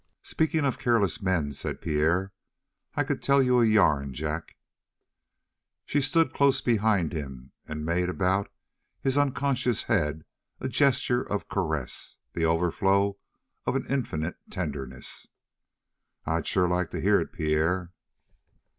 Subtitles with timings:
[0.23, 2.33] "Speaking of careless men," said Pierre,
[2.95, 4.55] "I could tell you a yarn, Jack."
[5.85, 8.51] She stood close behind him and made about
[8.99, 10.25] his unconscious head
[10.59, 13.19] a gesture of caress, the overflow
[13.67, 15.27] of an infinite tenderness.
[16.25, 17.91] "I'd sure like to hear it, Pierre."